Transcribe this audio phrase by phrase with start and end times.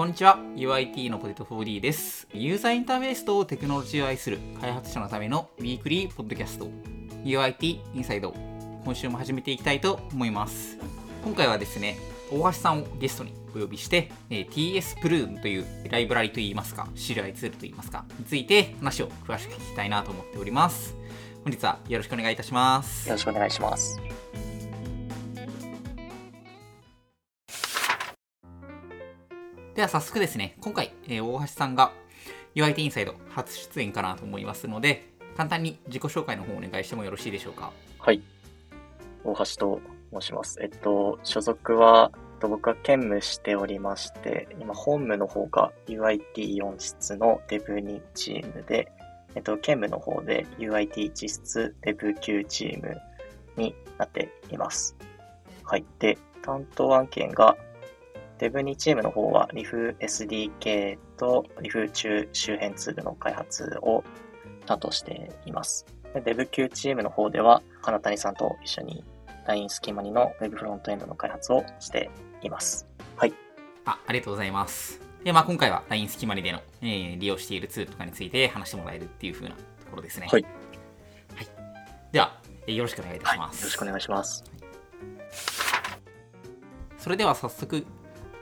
[0.00, 6.70] こんにちは UIT のポテト 4D ですユーザーインターフェースとテクノロジーを愛する開発者のためのウィークリーポッドキャスト
[7.22, 8.34] UIT インサイド
[8.82, 10.78] 今週も始めていきたいと思います
[11.22, 11.98] 今回はですね
[12.32, 20.94] 大橋さんをゲストにお呼びして、え、TS プルーンというライブラリといいますか、知り合いツールといいますか、について話を詳しく聞きたいなと思っております。
[21.42, 23.08] 本日はよろしくお願いいたします。
[23.08, 24.00] よろしくお願いします。
[29.80, 31.94] では早速ですね、今回、えー、大橋さんが
[32.54, 37.72] UIT インサイド初出演かなと思いますので、簡単に自己紹介の方をお願いしてもよろしいでしょうか？
[37.98, 38.20] はい。
[39.24, 39.80] 大橋と
[40.12, 40.58] 申します。
[40.60, 48.92] えっと、所属は、と僕は兼務しておりまして、今、本務の方が UIT4 室の Dev2 チームで、
[49.34, 53.00] えっと、兼務の方で UIT1 室 Dev9 チーム
[53.56, 54.94] になっています。
[55.64, 55.86] はい。
[55.98, 57.56] で、担当案件が
[58.40, 64.02] Dev2 チームの方は RIF SDK と RIF 中周辺ツールの開発を
[64.64, 65.84] 担当しています。
[66.14, 69.04] Dev9 チームの方では、金谷さんと一緒に
[69.46, 72.10] LINE スキマニの Web フロントエンドの開発をして
[72.42, 72.88] います。
[73.16, 73.34] はい。
[73.84, 75.00] あ、ありがとうございます。
[75.22, 80.28] で、まあ今回は LINE スキマニでの、えー、利用しているツールとかについて話してもらえるっていう風なところですね。
[80.30, 80.42] はい。
[80.42, 81.48] はい。
[82.10, 84.44] では、えー、よろしくお願いいたします、はい、よろしくお願いします。
[86.96, 87.84] それでは早速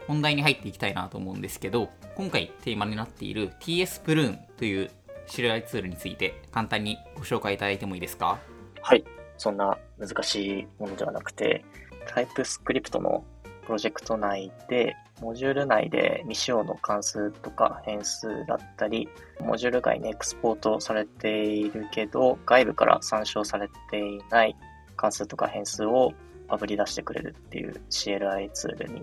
[0.09, 4.91] 本題に入っていきたいなと思うんですけど、今回テーマになっている TS プルーンという
[5.29, 8.39] 知り合いツールについて簡単にご紹介いただいてもいいですか？
[8.83, 9.05] はい。
[9.37, 11.65] そんな難しいものではなくて、
[12.09, 13.23] タイプスクリプトの
[13.67, 19.09] プロジェクト内で、モジュール内で未使用の関数とか変数だったり、
[19.41, 24.57] モジュール外にエクスポートされているけど、外部から参照されていない
[24.97, 26.15] 関数とか変数を
[26.49, 29.03] あぶり出してくれるっていう CLI ツールに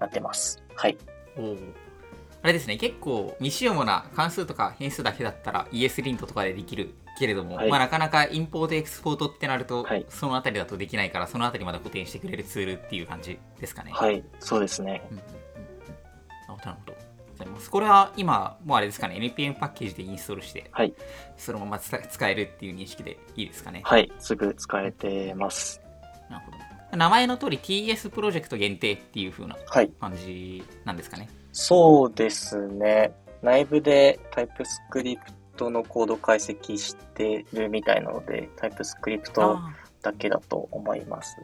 [0.00, 0.62] なってます。
[0.74, 0.96] はい。
[2.40, 13.90] あれですね、結構未使用な関数とか変数だけだったら ESLint とかでできるけれども、はい、まあ、なかなかインポートエクスポートってなると、はい、そのあたりだとできないからそのあたりまで補填してくれるツールっていう感じですかね。
[13.92, 14.22] はい。
[14.38, 15.32] そうですね、うん、なる
[16.48, 16.56] ほ
[16.86, 16.96] ど。
[17.70, 19.16] これは今もうあれですかね。
[19.16, 20.94] NPM パッケージでインストールして、はい、
[21.36, 23.82] そのまま使えるっていう認識でいいですかね。
[23.84, 24.12] はい。
[24.18, 25.80] すぐ使えてます。
[26.30, 26.58] なるほど
[26.92, 29.56] 名前の通り TS プロジェクト限定っていう風な
[30.00, 33.12] 感じなんですかね、はい、そうですね
[33.42, 35.22] 内部でタイプスクリプ
[35.58, 39.58] トのコード解析してるみたいなので、タイプスクリプト
[40.00, 41.36] だけだと思います。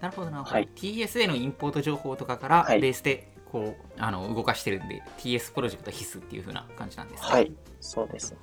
[0.00, 0.42] なるほどな。
[0.42, 7.28] はい、TS へのインポート情報とかからベースでこう、あの動かしてるんで、TS プロジェクト必須っていう風な感じなんですね。
[7.28, 8.38] はい、そうですね。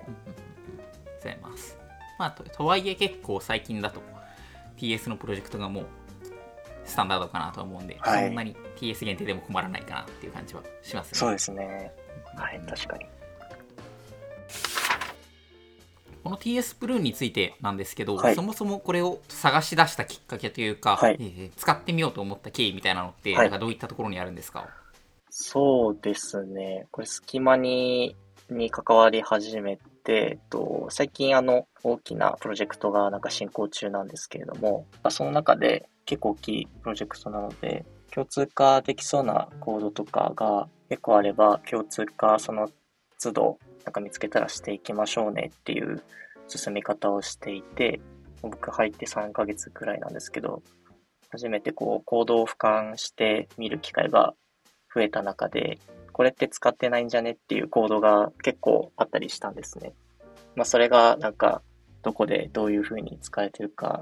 [1.18, 1.78] ございます。
[2.20, 4.02] まあと、とはいえ結構最近だと
[4.78, 5.86] TS のプロジェクトがもう
[6.86, 11.20] スタンダードかなと思うんで、はい、そんなに TS 限定でも困らないかなっていう感じはしますね。
[11.20, 11.92] そうですね。
[12.36, 13.06] はい、確かに。
[16.24, 24.68] この TS プルーンについてなんですけど、はい、そもそもこれを探し出したきっかけというか、はい、えー、使ってみようと思った経緯みたいなのって、なんかどういったところにあるんですか？
[25.30, 26.88] そうですね。
[26.92, 28.16] これ、隙間に
[28.50, 42.70] に関わり始めて、えっと、最近あの、大きなプロジェクトがなんか進行中なんですけれどもま、その中で結構大きいプロジェクトなので、共通化できそうなコードとかが結構あれば、共通化その
[43.22, 46.02] 都度なんか見つけたらしていきましょうねっていう
[46.48, 48.00] 進み方をしていて、
[48.42, 50.62] 僕入って3ヶ月くらいなんですけど、
[51.30, 54.34] 初めてこう、コードを俯瞰して見る機会が
[54.94, 55.78] 増えた中で、
[56.18, 59.94] これって使ってないんじゃねっていうコードが結構あったりしたんですね。
[60.56, 61.62] まあ、それがなんか、
[62.02, 64.02] どこでどういう風に使えてるか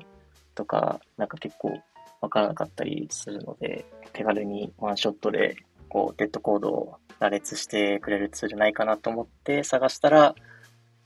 [0.53, 1.77] とか、なんか結構
[2.21, 5.57] わからなかったりするので、手軽にワンショットで
[5.89, 10.35] こう、デッドコードを羅列してくれるツールないかなと思って探したら、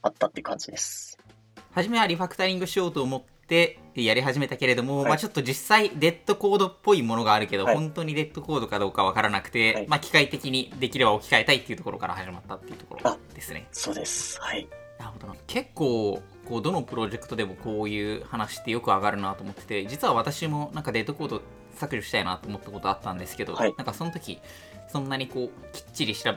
[0.02, 1.18] あったって感じです。
[1.72, 13.66] 初めはリファクタリングしようと思ってやり始めたけれども、はい、まあちょっと実際デッドコードっぽいものがあるけど、はい、本当にデッドコードかどうかわからなくて、はい、まあ機械的にできれば置き換えたいっていうところから始まったっていうところですね。
[13.72, 14.40] そうです。
[14.40, 14.68] はい。
[14.98, 21.42] なるほど結構こうどのプロジェクトでもこういう話ってよく上がるなと思ってて実は私もなんかデッドコード
[21.74, 24.38] 削除したいなと思ったことあったんですけど、なんかその時
[24.92, 26.34] そんなにこうきっちり調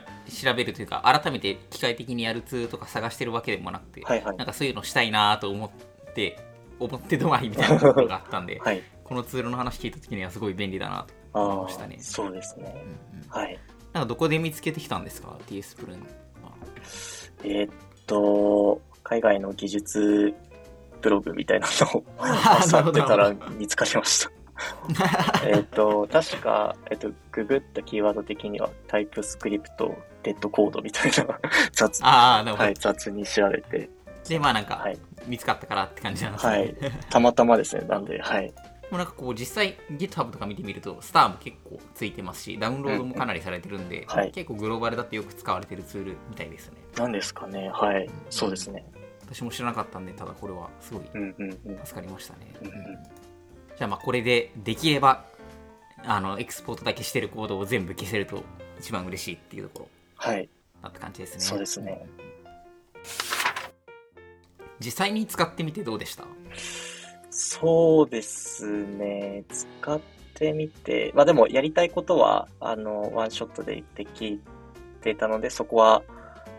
[0.56, 6.38] べるというか改めて機械的にやるツールとか探してるわけでもなくて、はいはい、なんかそういうのしたいなと思って
[6.78, 11.96] 思ってどまりみたいなところがあったんで、はい、このツールの話聞いた時にはすごい便利だなと思いましたね。
[12.00, 12.74] そうですね、
[13.12, 13.58] うんうん、はい。
[13.92, 16.06] なんかどこで見つけてきたんですか？TS プルーン
[17.44, 17.70] えー、っ
[18.06, 20.34] と海外の技術
[21.02, 22.04] ブログみたいなのを
[22.84, 24.32] 漁ってたら見つかりました。
[25.46, 31.38] えっと、確か、えっと、ググったキーワード的には、タイプスクリプト、デッドコードみたいな
[31.72, 32.00] 雑
[32.54, 33.90] はい、雑に調べて。
[34.28, 36.52] で、まあなんか、はい、見つかったからって感じなんですね。
[36.52, 36.74] はい。
[37.10, 38.52] たまたまですね、なんで、はい。
[38.90, 46.76] もうなんかこう実際 GitHub とか見てみるとスターも結構ついてますしダウンロードもかなりされてるんで、うんはい、結構グローバルだってよく使われてるツールみたいですね。
[46.96, 47.70] なんですかね。
[47.70, 48.08] はい。
[48.28, 48.84] そうですね。
[49.26, 51.04] 私も知らなかったんでただこれはすごい
[51.84, 52.82] 助かりましたね、うんうんうん、
[53.76, 55.24] じゃあまあこれでできれば
[56.04, 58.42] あのエクスポートだけしてるコードを全部消せると
[58.78, 60.48] 一番嬉しいっていうところはい。
[60.82, 61.40] だって感じですね。
[61.40, 62.06] そうですね
[64.80, 66.24] 実際に使ってみてどうでした？
[67.30, 69.44] そうですね。
[69.48, 70.00] 使っ
[70.34, 74.40] てみて、まあでもやりたいことは、あの、ワンショットででき
[75.00, 76.02] てたので、そこは、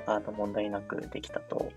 [0.06, 1.72] あの、問題なくできたと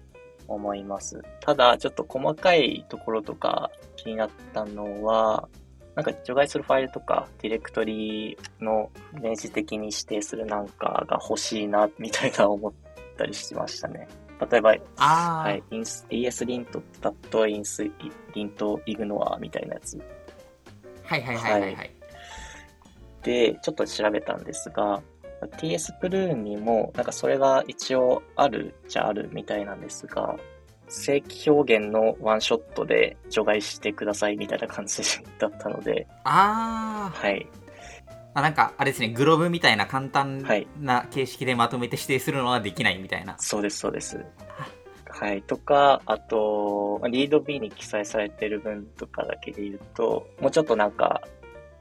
[0.49, 1.23] 思います。
[1.40, 5.49] ただ、ちょっと細かいところとか気になったのは、
[5.94, 12.73] なんか除外するファイルとか、ディレクトリの明示的に指定するなんかが欲しいな、みたいな思っ
[13.17, 14.08] たりしましたね。
[14.40, 17.90] 例えば、はい、ES リント、タット、インス、
[18.35, 19.99] リント、イグノアみたいなやつ。
[21.05, 21.90] はいはいはいはい、はい、
[23.23, 25.02] で、ちょっと調べたんですが、
[25.58, 30.37] TS プルーンにも、なんかそれが一応あるじゃあるみたいなんですが、
[30.88, 35.02] 正規表現のワンショットで除外してくださいみたいな感じ
[35.38, 36.06] だったので。
[36.25, 37.19] ああ。
[37.19, 37.46] はい。
[38.34, 40.44] あなんかあれですねグローブみたいな簡単
[40.80, 44.25] な形式でまとめて指定するのはできないみたいな、はい、そうですそうです。
[45.10, 45.42] はい。
[45.42, 51.22] とかあとリード B に記載されてる分とかだけで言うともうちょっとなんか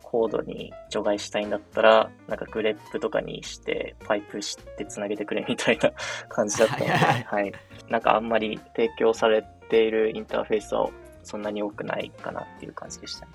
[0.09, 5.91] コードに除外したいんだったら、なんかグレップとかにして、パイプしてつなげてくれみたいな
[6.29, 7.51] 感じだったので、はい。
[7.89, 10.89] なんかあんまり提供されているインターフェースは
[11.23, 13.31] そんなに多くないかなっていう感じでしたね。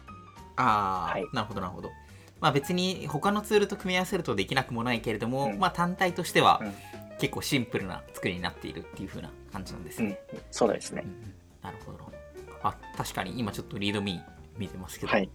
[0.57, 1.91] ああ、はい、なるほどなるほど。
[2.43, 6.61] まあ、別に他のツールと組み合わせるとできなくもないけれども、うん、まあ、単体としては
[7.21, 10.19] 結構シンプルな作りになっているっていう風な感じなんですね。
[10.33, 12.13] うん、そうですね、うん、なるほど。
[12.65, 14.21] あ確かに今ちょっとリードミー
[14.59, 15.31] 見てますけど、はい、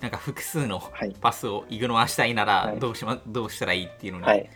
[0.00, 0.80] なんか複数の
[1.20, 4.48] パスをイグノアしたいならどうし、ま、どうしたらいいっていうのに、はい、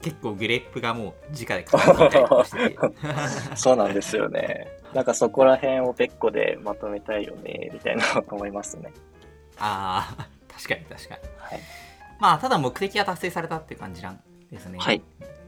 [0.00, 2.78] 結構グレップがもう直で書いたりしてて。
[3.54, 4.66] そうなんですよね。
[4.94, 8.90] なんかそこら辺を別個でまとめたいよねみたいな思いますね。
[9.58, 11.20] ああ確かに確かに。
[11.38, 11.60] はい、
[12.18, 14.20] まあ、ただ目的は達成されたっていう感じなん
[14.50, 14.78] ですね。
[14.78, 15.00] はい。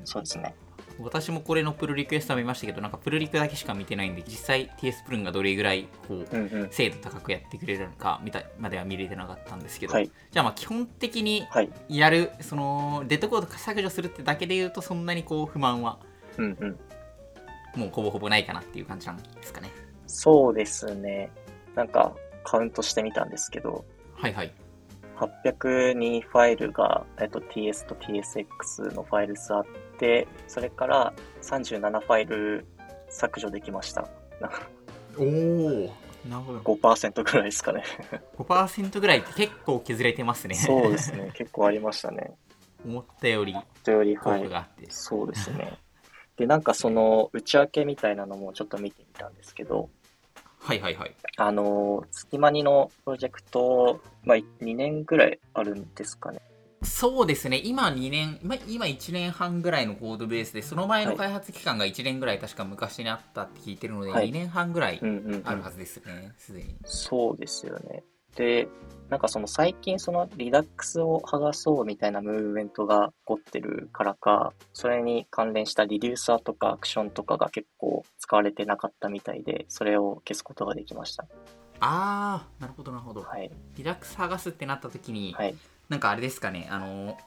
[0.05, 0.55] そうですね。
[1.03, 11.49] 私もこれのプルリクエスト見ましたけど、なんかプルリクだけしか見てないんで、実際 TS プルンがどれぐらいこう、うんうん、精度高くやってくれるのかみたいまでは見れてなかったんですけど、はい、じゃあまあ基本的に
[11.89, 15.99] やる、はい、そのデッドコード削除するってだけで言うと、そんなにこう不満は、
[16.37, 19.71] うんうん、もうほぼほぼないかなっていう感じなんですかね。
[20.07, 21.31] そうですね。
[21.75, 22.15] なんか
[22.45, 23.85] カウントしてみたんですけど、
[24.15, 24.53] はいはい。
[25.21, 29.67] 802ファイルが、えっと、TS と TSX のファイル数あっ
[29.99, 31.13] て、それから
[31.43, 32.67] 37ファイル
[33.11, 34.09] 削除できました。
[35.19, 35.93] おお
[36.29, 36.59] なるほど。
[36.61, 37.83] 5%ぐらいですかね。
[38.39, 40.55] 5%ぐらいって結構削れてますね。
[40.55, 41.33] そうですね。
[41.35, 42.33] 結構ありましたね。
[42.87, 43.53] 思ったより。
[43.53, 44.49] 思ったより、はい。
[44.89, 45.79] そうですね。
[46.37, 49.91] で、なんかその内訳みたいなのもちょっと見てみたんですけど、
[50.61, 51.15] はいはいはい。
[51.37, 56.41] あの、月間にのプロジェクト、まあ、2年ぐらいあるんですかね。
[56.83, 65.01] そうですね、今2年、ま今1年半ぐらいのコードベースで、その前の開発期間が1年ぐらい確か昔にあったって聞いてるので、はい、2年半ぐらい
[65.45, 66.77] あるはずですね、す、で、に。
[66.85, 68.03] そうですよね。
[68.37, 68.69] で、
[69.09, 81.27] なんかその最近そのリダックスを剥がそうみたいなムーブメントが起こってるからか、それに関連したリデューサーとかアクションとかが結構使われてなかったみたいで、それを消すことができました。
[81.81, 83.23] あー、なるほどなるほど。
[83.23, 85.55] はい、リダックス剥がすってなった時に、はい、
[85.89, 87.19] なんかあれですかね、あの、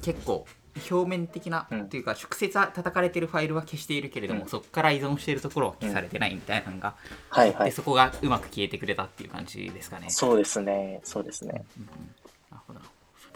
[0.00, 0.46] 結構
[0.90, 6.94] 表面的な、うん、っていうか直接叩かれてるファイルは消しているけれども、うん、そこから依存しているところは消されてないみたいなのが、
[7.32, 10.10] うん、はいはい、でそこがうまく消えてくれたっていう感じですかね。
[10.10, 11.00] そうですね。
[11.04, 12.80] そうですね、うん、なるほど。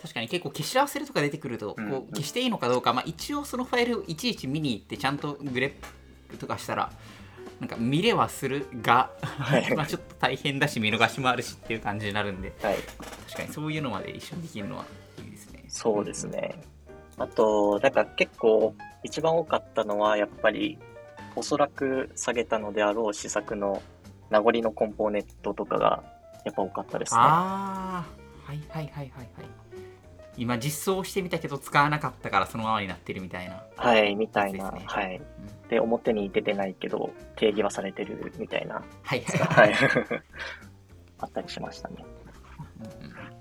[0.01, 5.73] 確かに結構消し合わせるとか出てくると、こう消していいのかどうか、まあ、一応そのファイルをいちいち見に行ってちゃんとグレッ
[6.31, 6.93] プとかしたら
[7.61, 14.85] なんか見れはするが、はい、 まあちょっと大変だし見逃しもあるしっていう感じになるんで、はい、確かにそういうのまで一緒にできるのは
[15.19, 15.65] いいですね。
[15.69, 16.55] そうですね、
[17.19, 20.79] あと、なんか結構一番多かったのはやっぱり
[21.37, 23.83] おそらく下げたのであろう試作の
[24.31, 26.03] 名残のコンポーネントとかが
[26.45, 27.21] やっぱ多かったですね。
[27.21, 28.07] あ
[28.47, 29.29] あ、はいはいはいはいはい。
[30.37, 33.63] 今実装してみたけど使わなかったからそのままになってるみたいな。
[33.77, 34.71] はい、みたいな。
[34.71, 35.21] ね、はい、う
[35.67, 35.69] ん。
[35.69, 38.83] で、表に出てないけど定義はされてるみたいな。
[39.03, 39.75] はいはいはい。
[41.19, 42.05] あったりしましたね。
[43.03, 43.38] うん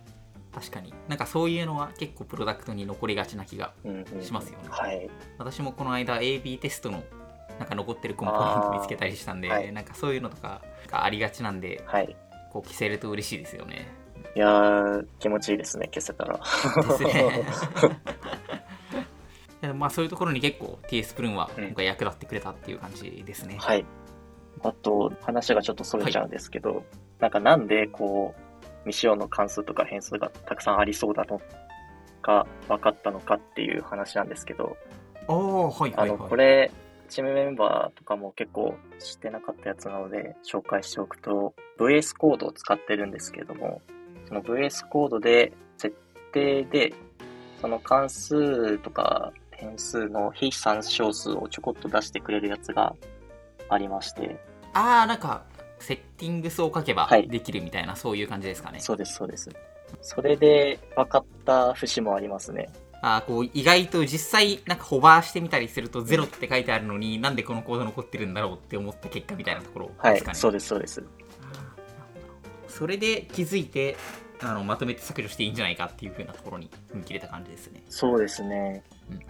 [0.60, 0.92] 確かに。
[1.08, 3.74] なんかそういうのは結構プロダクトに残りがちな気が
[4.22, 5.10] しますよね、うんうん、はい。
[5.38, 7.04] 私もこの間 AB テストの
[7.60, 12.16] なんか残ってるコンポーネント見つけたりしたんで、はい、なんかそういうのとかがありがちなんで、はい、
[12.52, 13.88] こう消せると嬉しいですよね。
[14.36, 16.40] いやー気持ちいいですね消せたら。
[16.40, 16.44] で
[16.98, 17.46] すね。
[19.76, 23.86] まあそういうところに結構 TS プルーンは今回役立ってくれたっていう感じですね、うん、はい。
[24.64, 26.84] あと話がちょっとそれちゃうんですけど、はい、
[27.20, 28.47] なんかなんでこう
[28.88, 31.41] 未使用の関数とか変数がたくさんありそうだの
[32.22, 34.77] が分かったのかっていう話なんですけど、
[35.27, 36.72] ああ、はい、はい、あの、これ、
[37.10, 43.82] チームメンバーとかも結構知ってなかったやつなので紹介しておくと、VS コードを使ってるんですけれども、
[44.27, 45.96] その VS コードで設
[46.34, 46.94] 定で、
[47.62, 52.96] その関数とか変数の非参照数をちょこっと出してくれるやつが
[53.70, 54.38] ありまして。
[54.74, 55.44] ああ、なんか
[55.79, 58.79] セッティングスを書けばできるみたいな、はい、そういう感じですかね。
[58.79, 59.50] そうです、そうです。
[60.01, 62.69] それで分かった節もありますね。
[63.01, 70.22] あこう意外と実際なんかホバーしてみたりするとゼロって書いてあるのになんでこのコード残ってるんだろうって思った結果みたいなところですかね。
[70.25, 71.03] はい、そうです、そうです。
[72.67, 73.98] それで気づいて
[74.41, 77.84] あのまとめて削除していいんじゃないかっていうふうなところに踏み切れた感じですね。
[77.89, 78.84] そうですね。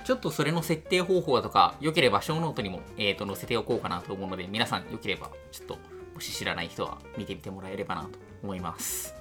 [0.03, 5.77] ちょっとそれの設定方法とか、良ければショーノートにも、えー、と載せておこうかなと思うので、皆さん良ければちょっと
[6.17, 8.09] もし知らない人は見てみてもらえればなと
[8.41, 9.13] 思います。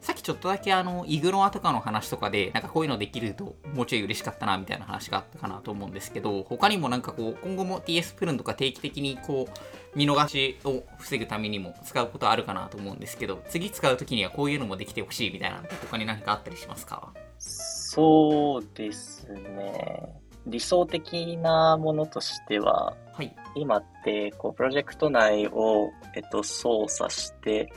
[0.00, 17.12] さっきちょっとだけあの、イグノアとかの話とかで、なんかこういうのできるともうちょい嬉しかったなみたいな話があったかなと思うんですけど、他にもなんかこう、今後も TS プルンとか定期的にこう、見逃しを防ぐためにも使うことあるかなと思うんですけど、次使う時にはこういうのもできてほしいみたいな他に何かあったりしますか？
[17.38, 20.08] そうですね。
[20.46, 27.72] 理想的なものとしては、はい、今ってこうプロジェクト内を、えっと、操作して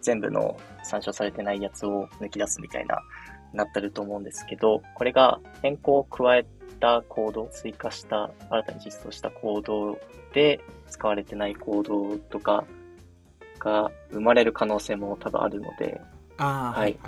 [0.00, 3.00] 全部の参照されてないやつを抜き出すみたいな
[3.52, 6.46] なってると思うんですけどこれが変更を加え
[6.80, 9.98] たコード追加した新たに実装したコード
[10.32, 12.64] で使われてないコードとか
[13.58, 16.00] が生まれる可能性も多分あるので、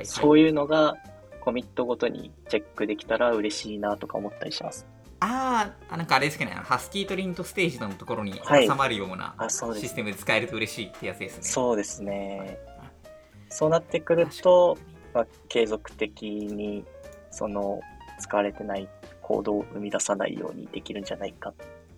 [0.05, 0.95] そういうのが
[1.41, 4.87] コミットごとにチェックできたら嬉しいなとか思ったりします。
[5.23, 11.43] ああ、なんかあれですかね、ハスキーとリントステージのところに挟まるようなシステムで使えると嬉しいってやつですね。
[11.45, 12.59] そうですね。
[13.49, 14.77] そうなってくると、
[15.15, 16.85] まあ、継続的に
[17.31, 17.81] その
[18.19, 18.89] 使われてない
[19.21, 21.55] コードを生み出さないようにできるんじゃないか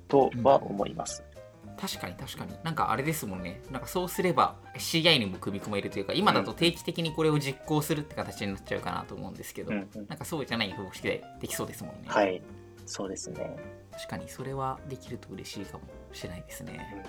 [0.09, 1.25] とは思います。
[1.67, 1.77] うん。
[1.77, 2.55] 確かに確かに。
[2.63, 3.63] なんかあれですもんね。
[3.71, 12.09] なんかそうすれば CI にも組み込めるというか今だと定期的にこれを実行するって形になっちゃうかなと思うんですけど、うんうん、なんかそうじゃない方式でできそうですもんね。
[12.09, 12.43] はい
[12.87, 13.57] そうですね。
[13.93, 17.05] 確かにそれはできると嬉しいかもしれないですね、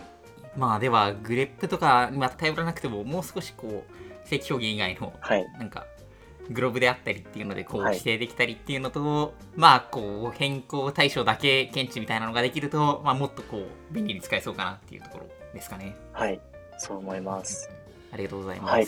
[0.56, 5.86] うん、まあではグレップとか、まあ、頼らなくてももう少しこう正規表現以外の、はい、なんか
[6.50, 15.96] グローブであったりっていうのでこう規定できたりっていうのと、はい、まあこう変更対象だけ検知みたいなのができると、まあ、もっとこう便利に使えそうかなっていうところですかね。
[16.12, 16.40] はい。
[16.78, 17.70] そう思います。
[18.12, 18.86] ありがとうございます、はい、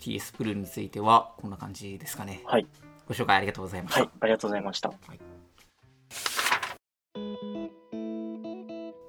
[0.00, 2.42] TS プルについてはこんな感じですかね。
[2.46, 2.66] はい。
[3.06, 4.00] ご紹介ありがとうございました。
[4.00, 4.10] はい。
[4.20, 5.20] ありがとうございました、はい、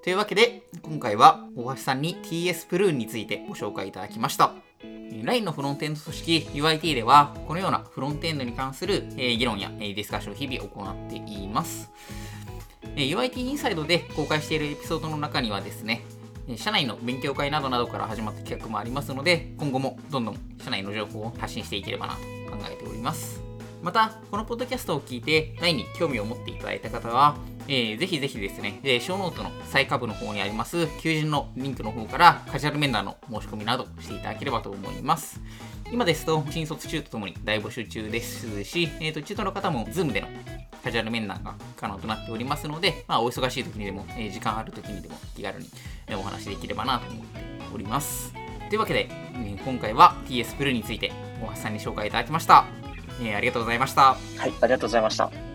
[0.06, 4.54] というわけで今回は大橋さんに TS プルーンについてご紹介いただきました
[5.24, 11.92] LINE のフロントエンド組織 UIT では、このようなフロントエンドに関する、議論や、ディスカッションを日々行っています。
[12.96, 16.04] UIT インサイドで公開しているエピソードの中にはですね、
[16.56, 23.42] 社内の勉強会などなどから始まった企画もありますので、今後もどんどん社内の情報を発信していければなと考えております。
[23.82, 35.42] また、このポッドキャストを聞いて、LINE に興味を持っていただいた方は、えー、ぜひぜひですね、えー、ショーノートの最下部の方にあります、求人のリンクの方からカジュアル面談の申し込みなどしていただければと思います。
[35.92, 40.28] 今ですと、新卒中とともに大募集中ですし、えーと、中途の方も Zoom での
[40.84, 45.68] カジュアル面談が可能となっておりますので、まあ、お忙しい時にでも、えー、時間ある時にでも気軽に
[46.16, 47.40] お話できればなと思って
[47.74, 48.34] おります。
[48.70, 52.66] というわけで、え今回は TS プルについて大橋さんに紹介いただきました。
[53.22, 54.02] えー、ありがとうございました。
[54.14, 54.18] は
[54.48, 55.55] い、ありがとうございました。